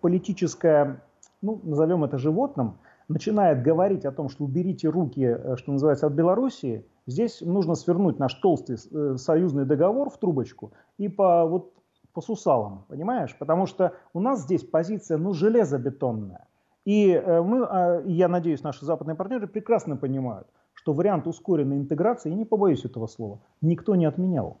[0.00, 1.02] политическая,
[1.42, 6.86] ну, назовем это животным, начинает говорить о том, что уберите руки, что называется, от Белоруссии–
[7.06, 11.72] Здесь нужно свернуть наш толстый э, союзный договор в трубочку и по, вот,
[12.12, 13.36] по сусалам, понимаешь?
[13.38, 16.48] Потому что у нас здесь позиция, ну, железобетонная.
[16.84, 22.30] И э, мы, а, я надеюсь, наши западные партнеры прекрасно понимают, что вариант ускоренной интеграции,
[22.30, 24.58] я не побоюсь этого слова, никто не отменял.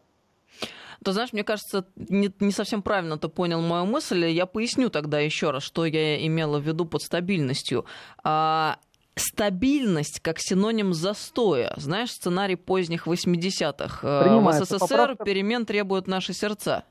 [1.04, 4.26] То знаешь, мне кажется, не, не совсем правильно ты понял мою мысль.
[4.26, 7.84] Я поясню тогда еще раз, что я имела в виду под стабильностью.
[8.24, 8.78] А,
[9.16, 11.72] стабильность как синоним застоя.
[11.76, 14.06] Знаешь, сценарий поздних 80-х.
[14.06, 15.24] Э, в СССР Поправка...
[15.24, 16.84] перемен требуют наши сердца.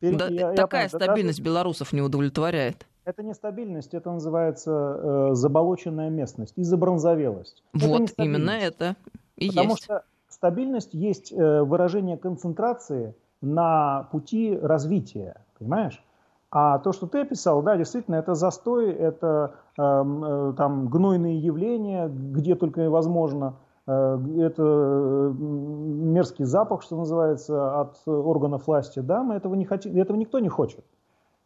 [0.00, 0.16] Пере...
[0.16, 1.50] Да, я, такая я стабильность даже...
[1.50, 2.86] белорусов не удовлетворяет.
[3.04, 7.62] Это не стабильность, это называется э, заболоченная местность и забронзовелость.
[7.72, 8.96] Вот, это именно это
[9.36, 9.84] и Потому есть.
[9.84, 16.02] что стабильность есть э, выражение концентрации на пути развития, понимаешь?
[16.50, 22.08] А то, что ты описал, да, действительно, это застой, это эм, э, там гнойные явления,
[22.08, 23.56] где только возможно.
[23.86, 29.00] Э, это мерзкий запах, что называется, от органов власти.
[29.00, 30.84] Да, мы этого не хотим, этого никто не хочет.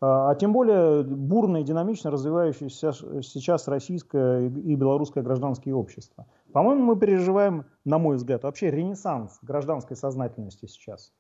[0.02, 6.26] А, а тем более бурно и динамично развивающееся сейчас российское и белорусское гражданское общество.
[6.52, 11.12] По-моему, мы переживаем, на мой взгляд, вообще ренессанс гражданской сознательности сейчас.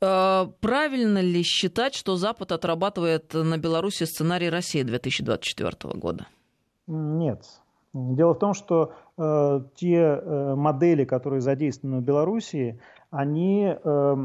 [0.00, 6.26] Э, правильно ли считать, что Запад отрабатывает на Беларуси сценарий России 2024 года?
[6.86, 7.44] Нет.
[7.92, 14.16] Дело в том, что э, те э, модели, которые задействованы в Беларуси, они э,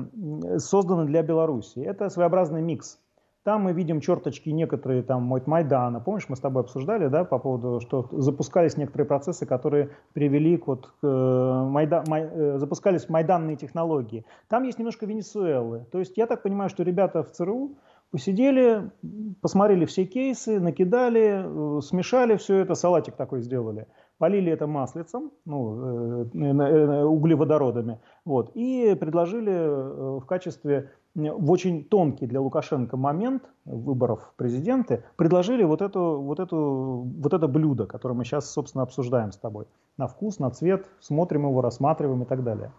[0.57, 1.79] созданы для Беларуси.
[1.79, 2.99] Это своеобразный микс
[3.45, 5.99] там мы видим черточки некоторые там от Майдана.
[5.99, 10.65] Помнишь, мы с тобой обсуждали, да, по поводу, что запускались некоторые процессы, которые привели к
[10.65, 14.25] вот, э, Майда, май, э, запускались майданные технологии.
[14.47, 15.86] Там есть немножко Венесуэлы.
[15.91, 17.75] То есть я так понимаю, что ребята в ЦРУ
[18.10, 18.89] посидели,
[19.41, 23.86] посмотрели все кейсы, накидали, э, смешали все это, салатик такой сделали
[24.17, 32.97] полили это маслицем, ну, углеводородами, вот, и предложили в качестве в очень тонкий для Лукашенко
[32.97, 38.84] момент выборов президента предложили вот, эту, вот, эту, вот это блюдо, которое мы сейчас, собственно,
[38.84, 39.65] обсуждаем с тобой.
[39.97, 42.71] На вкус, на цвет, смотрим его, рассматриваем и так далее.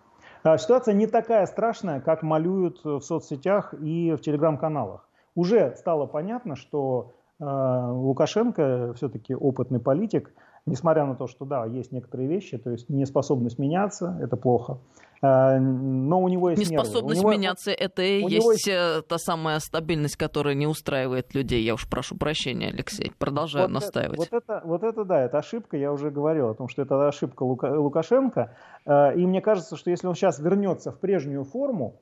[0.43, 5.09] А ситуация не такая страшная, как малюют в соцсетях и в телеграм-каналах.
[5.35, 10.33] Уже стало понятно, что э, Лукашенко все-таки опытный политик,
[10.67, 14.79] несмотря на то, что да, есть некоторые вещи, то есть неспособность меняться, это плохо.
[15.23, 19.61] А, но у него есть Неспособность него, меняться, это и есть, есть э, та самая
[19.61, 21.63] стабильность, которая не устраивает людей.
[21.63, 24.21] Я уж прошу прощения, Алексей, продолжаю вот настаивать.
[24.21, 27.09] Это, вот, это, вот это да, это ошибка, я уже говорил о том, что это
[27.09, 28.53] ошибка Лука, Лукашенко.
[28.85, 32.01] А, и мне кажется, что если он сейчас вернется в прежнюю форму,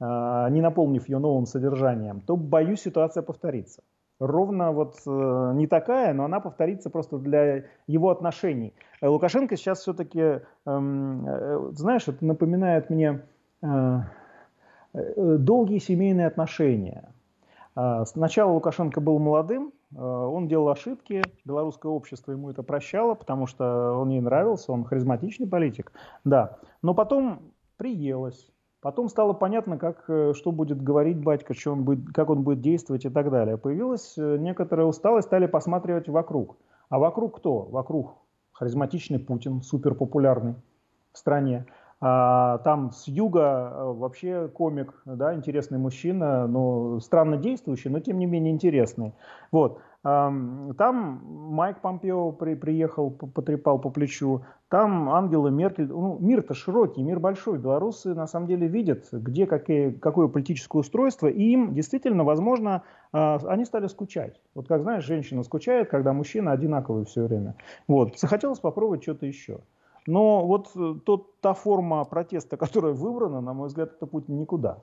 [0.00, 3.82] не наполнив ее новым содержанием, то, боюсь, ситуация повторится
[4.18, 8.74] ровно вот э, не такая, но она повторится просто для его отношений.
[9.00, 13.22] Э, Лукашенко сейчас все-таки, э, э, знаешь, это напоминает мне
[13.62, 14.00] э,
[14.94, 17.12] э, долгие семейные отношения.
[17.76, 23.46] Э, сначала Лукашенко был молодым, э, он делал ошибки, белорусское общество ему это прощало, потому
[23.46, 25.92] что он ей нравился, он харизматичный политик,
[26.24, 26.58] да.
[26.82, 32.12] Но потом приелось, Потом стало понятно, как, э, что будет говорить батька, что он будет,
[32.14, 33.56] как он будет действовать и так далее.
[33.56, 36.56] Появилась э, некоторая усталость, стали посматривать вокруг.
[36.88, 37.62] А вокруг кто?
[37.62, 38.14] Вокруг
[38.52, 40.54] харизматичный Путин, супер популярный
[41.12, 41.66] в стране.
[42.00, 48.18] А, там с юга э, вообще комик, да, интересный мужчина, но странно действующий, но тем
[48.18, 49.12] не менее интересный.
[49.50, 49.80] Вот.
[50.02, 51.20] Там
[51.52, 55.88] Майк Помпео при, приехал, потрепал по плечу, там Ангела Меркель.
[55.88, 57.58] Ну, мир-то широкий, мир большой.
[57.58, 62.82] Белорусы на самом деле видят, где какие, какое политическое устройство, и им действительно, возможно,
[63.12, 64.40] а, они стали скучать.
[64.54, 67.56] Вот как знаешь, женщина скучает, когда мужчина одинаковый все время.
[67.88, 68.18] Вот.
[68.18, 69.60] Захотелось попробовать что-то еще.
[70.06, 74.82] Но вот э, тот, та форма протеста, которая выбрана, на мой взгляд, это путь никуда.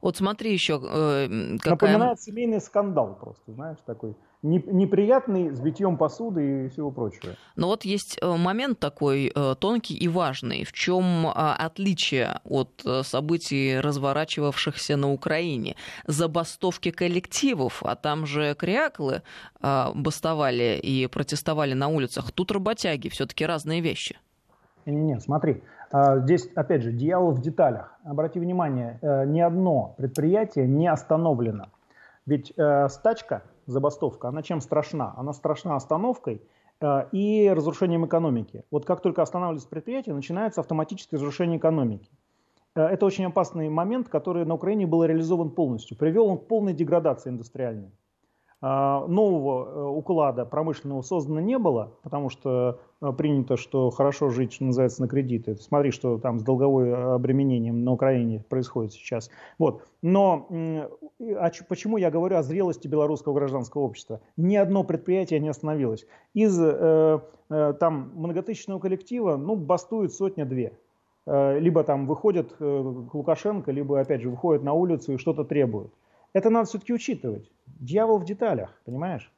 [0.00, 0.74] Вот смотри еще...
[0.74, 1.26] Э,
[1.58, 1.70] какая...
[1.70, 7.34] Напоминает семейный скандал просто, знаешь, такой неприятный с битьем посуды и всего прочего.
[7.54, 10.64] Но вот есть э, момент такой э, тонкий и важный.
[10.64, 15.76] В чем а, отличие от э, событий, разворачивавшихся на Украине?
[16.06, 19.22] Забастовки коллективов, а там же кряклы
[19.60, 22.32] а, бастовали и протестовали на улицах.
[22.32, 24.18] Тут работяги, все-таки разные вещи.
[24.86, 25.62] Не-не, смотри,
[25.92, 27.96] а, здесь, опять же, дьявол в деталях.
[28.04, 31.66] Обрати внимание, ни одно предприятие не остановлено.
[32.26, 32.52] Ведь
[32.88, 35.14] стачка забастовка, она чем страшна?
[35.16, 36.42] Она страшна остановкой
[36.80, 38.64] э, и разрушением экономики.
[38.70, 42.10] Вот как только останавливается предприятие, начинается автоматическое разрушение экономики.
[42.74, 45.96] Э, это очень опасный момент, который на Украине был реализован полностью.
[45.96, 47.92] Привел он к полной деградации индустриальной.
[48.64, 54.52] А, нового э, уклада промышленного создано не было, потому что э, принято, что хорошо жить,
[54.52, 55.56] что называется, на кредиты.
[55.56, 59.30] Смотри, что там с долговой обременением на Украине происходит сейчас.
[59.58, 59.82] Вот.
[60.00, 60.46] Но
[61.20, 64.20] а почему я говорю о зрелости белорусского гражданского общества?
[64.36, 66.06] Ни одно предприятие не остановилось.
[66.32, 67.18] Из э,
[67.50, 70.78] э, там многотысячного коллектива, ну, бастует сотня-две.
[71.26, 75.42] Э, либо там выходят э, к Лукашенко, либо, опять же, выходят на улицу и что-то
[75.42, 75.92] требуют.
[76.32, 77.50] Это надо все-таки учитывать.
[77.66, 79.30] Дьявол в деталях, понимаешь?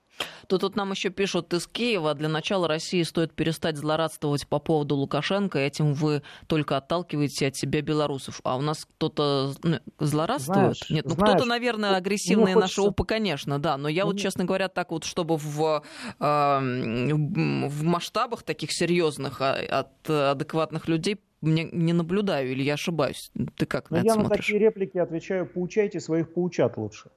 [0.46, 4.94] Тут, тут нам еще пишут из Киева, для начала России стоит перестать злорадствовать по поводу
[4.96, 8.40] Лукашенко, этим вы только отталкиваете от себя белорусов.
[8.44, 10.58] А у нас кто-то ну, злорадствует?
[10.58, 12.60] Знаешь, Нет, ну знаешь, кто-то, наверное, агрессивные хочется...
[12.60, 15.82] наши опы, конечно, да, но я вот, честно говоря, так вот, чтобы в,
[16.20, 23.30] э, в масштабах таких серьезных а, от адекватных людей не, не наблюдаю, или я ошибаюсь?
[23.56, 24.30] Ты как на это я смотришь?
[24.30, 27.10] на такие реплики отвечаю, поучайте своих поучат лучше.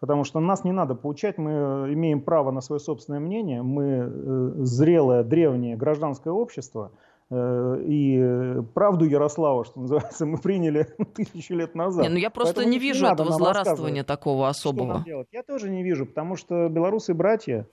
[0.00, 1.52] Потому что нас не надо поучать, мы
[1.92, 6.90] имеем право на свое собственное мнение, мы э, зрелое, древнее гражданское общество,
[7.30, 12.02] э, и правду Ярослава, что называется, мы приняли тысячу лет назад.
[12.02, 15.04] Не, ну я просто Поэтому не вижу не этого злорадствования такого особого.
[15.30, 17.68] Я тоже не вижу, потому что белорусы братья,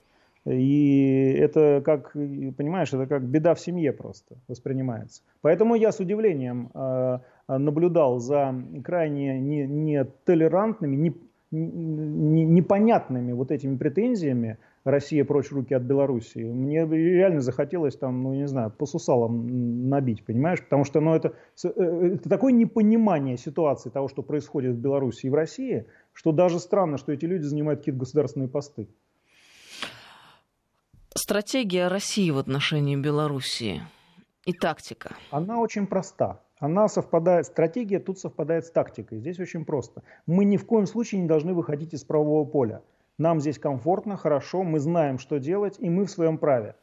[0.46, 5.22] и это как, понимаешь, это как беда в семье просто воспринимается.
[5.42, 7.18] Поэтому я с удивлением э,
[7.48, 11.14] наблюдал за крайне нетолерантными, не,
[11.50, 16.42] не, непонятными вот этими претензиями Россия прочь руки от Белоруссии.
[16.42, 20.62] Мне реально захотелось там, ну не знаю, по сусалам набить, понимаешь?
[20.62, 25.30] Потому что ну, это, э, это такое непонимание ситуации того, что происходит в Беларуси и
[25.30, 25.84] в России,
[26.14, 28.88] что даже странно, что эти люди занимают какие-то государственные посты.
[31.22, 33.82] Стратегия России в отношении Белоруссии
[34.46, 35.14] и тактика?
[35.30, 36.40] Она очень проста.
[36.58, 39.18] Она совпадает, стратегия тут совпадает с тактикой.
[39.18, 40.02] Здесь очень просто.
[40.26, 42.80] Мы ни в коем случае не должны выходить из правового поля.
[43.18, 46.74] Нам здесь комфортно, хорошо, мы знаем, что делать, и мы в своем праве.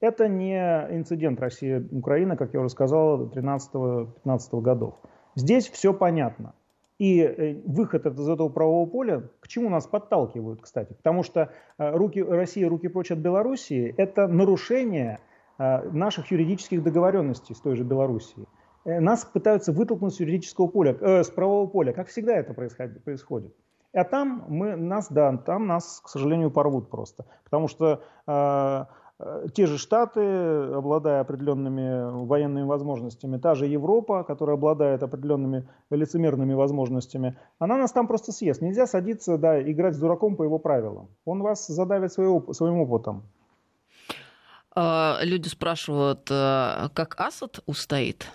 [0.00, 0.58] Это не
[0.90, 4.94] инцидент Россия-Украина, как я уже сказал, 13-15 годов.
[5.36, 6.52] Здесь все понятно.
[6.98, 10.94] И э, выход из этого правового поля, к чему нас подталкивают, кстати?
[10.94, 15.20] Потому что э, руки, Россия руки прочь от Белоруссии– это нарушение
[15.58, 18.46] э, наших юридических договоренностей с той же Белоруссией.
[18.84, 23.54] Нас пытаются вытолкнуть с юридического поля, э, с правового поля, как всегда это происходит.
[23.92, 27.24] А там мы, нас, да, там нас, к сожалению, порвут просто.
[27.44, 28.86] Потому что Э,
[29.54, 37.38] те же Штаты, обладая определенными военными возможностями, та же Европа, которая обладает определенными лицемерными возможностями,
[37.58, 38.60] она нас там просто съест.
[38.60, 41.08] Нельзя садиться, да, играть с дураком по его правилам.
[41.24, 43.22] Он вас задавит своего, своим опытом.
[44.74, 48.30] А, люди спрашивают, э, как Асад устоит?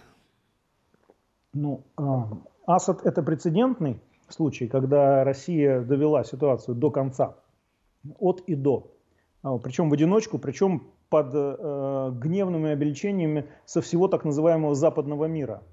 [1.54, 2.28] Ну, а,
[2.66, 7.36] Асад это прецедентный случай, когда Россия довела ситуацию до конца,
[8.18, 8.92] от и до.
[9.44, 15.64] А, причем в одиночку, причем под э, гневными обличениями со всего так называемого западного мира.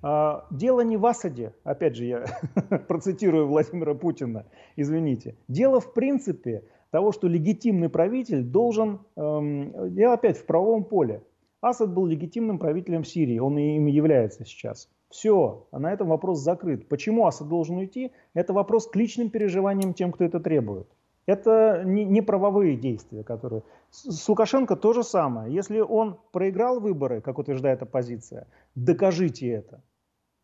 [0.00, 2.24] А, дело не в Асаде, опять же я
[2.88, 5.36] процитирую Владимира Путина, извините.
[5.48, 11.22] Дело в принципе того, что легитимный правитель должен, эм, я опять в правовом поле.
[11.60, 14.88] Асад был легитимным правителем Сирии, он им является сейчас.
[15.10, 16.88] Все, а на этом вопрос закрыт.
[16.88, 18.12] Почему Асад должен уйти?
[18.34, 20.86] Это вопрос к личным переживаниям тем, кто это требует.
[21.28, 23.62] Это не, не правовые действия, которые...
[23.90, 25.52] С Лукашенко то же самое.
[25.52, 29.82] Если он проиграл выборы, как утверждает оппозиция, докажите это.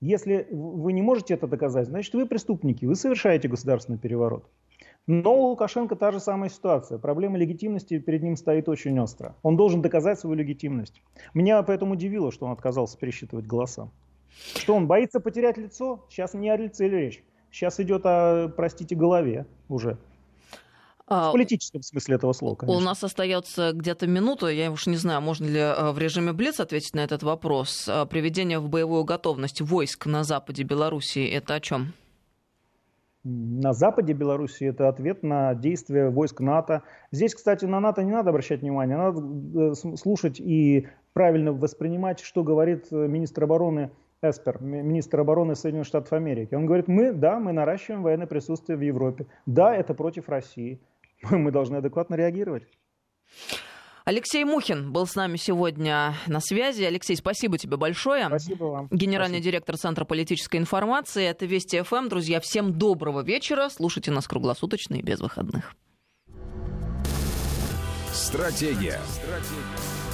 [0.03, 4.45] Если вы не можете это доказать, значит вы преступники, вы совершаете государственный переворот.
[5.07, 6.99] Но у Лукашенко та же самая ситуация.
[6.99, 9.37] Проблема легитимности перед ним стоит очень остро.
[9.43, 11.01] Он должен доказать свою легитимность.
[11.32, 13.89] Меня поэтому удивило, что он отказался пересчитывать голоса.
[14.55, 16.05] Что он боится потерять лицо?
[16.11, 17.24] Сейчас не о лице речь.
[17.51, 19.97] Сейчас идет о, простите, голове уже.
[21.07, 22.78] А, в политическом смысле этого слова, конечно.
[22.78, 24.46] У нас остается где-то минута.
[24.46, 27.86] Я уж не знаю, можно ли э, в режиме Блиц ответить на этот вопрос.
[27.88, 31.92] А, приведение в боевую готовность войск на западе Белоруссии– это о чем?
[33.22, 36.82] На западе Беларуси это ответ на действия войск НАТО.
[37.11, 42.42] Здесь, кстати, на НАТО не надо обращать внимание, надо э, слушать и правильно воспринимать, что
[42.42, 43.90] говорит э, министр обороны
[44.22, 46.55] Эспер, министр обороны Соединенных Штатов Америки.
[46.55, 49.26] Он говорит, мы, да, мы наращиваем военное присутствие в Европе.
[49.44, 50.80] Да, это против России.
[51.31, 52.64] Мы должны адекватно реагировать.
[54.05, 56.83] Алексей Мухин был с нами сегодня на связи.
[56.83, 58.27] Алексей, спасибо тебе большое.
[58.27, 58.89] Спасибо вам.
[58.91, 59.53] Генеральный спасибо.
[59.53, 61.25] директор Центра политической информации.
[61.25, 62.09] Это Вести ФМ.
[62.09, 63.70] Друзья, всем доброго вечера.
[63.70, 65.75] Слушайте нас круглосуточно и без выходных.
[68.12, 69.01] Стратегия.
[69.09, 70.05] Стратегия.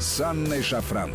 [0.00, 1.12] С Анной Шафран.